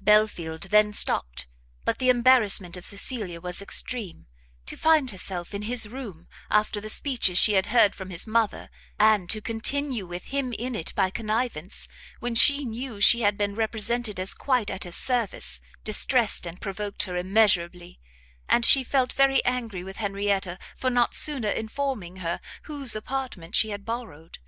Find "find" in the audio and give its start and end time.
4.76-5.10